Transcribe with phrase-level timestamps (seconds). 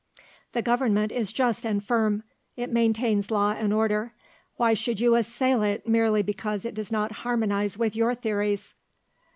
[0.53, 2.23] "The Government is just and firm;
[2.55, 4.15] it maintains law and order.
[4.55, 8.73] Why should you assail it merely because it does not harmonise with your theories?"